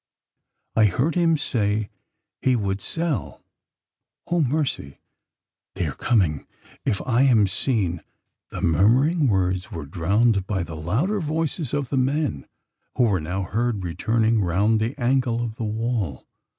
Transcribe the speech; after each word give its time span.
"I 0.75 0.85
heard 0.85 1.13
him 1.13 1.37
say 1.37 1.91
he 2.41 2.55
would 2.55 2.81
sell 2.81 3.43
Oh, 4.25 4.41
mercy! 4.41 4.99
they 5.75 5.85
are 5.85 5.93
coming 5.93 6.47
if 6.83 7.03
I 7.05 7.21
am 7.21 7.45
seen" 7.45 8.01
The 8.49 8.63
murmuring 8.63 9.27
words 9.27 9.69
were 9.71 9.85
drowned 9.85 10.47
by 10.47 10.63
the 10.63 10.75
louder 10.75 11.19
voices 11.19 11.71
of 11.71 11.89
the 11.89 11.97
men 11.97 12.47
who 12.95 13.03
were 13.03 13.21
now 13.21 13.43
heard 13.43 13.83
returning 13.83 14.41
round 14.41 14.79
the 14.79 14.97
angle 14.99 15.39
of 15.43 15.57
the 15.57 15.65
wall. 15.65 16.25